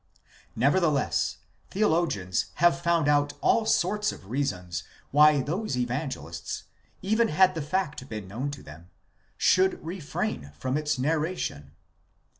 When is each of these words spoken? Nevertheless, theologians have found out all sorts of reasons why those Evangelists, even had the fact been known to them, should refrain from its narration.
Nevertheless, 0.55 1.37
theologians 1.69 2.45
have 2.55 2.81
found 2.81 3.07
out 3.07 3.33
all 3.39 3.67
sorts 3.67 4.11
of 4.11 4.31
reasons 4.31 4.81
why 5.11 5.41
those 5.41 5.77
Evangelists, 5.77 6.63
even 7.03 7.27
had 7.27 7.53
the 7.53 7.61
fact 7.61 8.09
been 8.09 8.27
known 8.27 8.49
to 8.49 8.63
them, 8.63 8.89
should 9.37 9.79
refrain 9.85 10.53
from 10.57 10.75
its 10.75 10.97
narration. 10.97 11.73